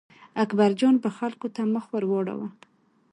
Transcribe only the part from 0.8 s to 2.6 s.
به خلکو ته مخ ور واړاوه.